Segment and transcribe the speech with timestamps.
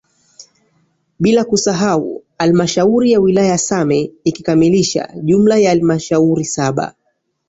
[1.19, 6.95] Bila kusahau halmashauri ya wilaya ya Same ikikamilisha jumla ya halmashauri saba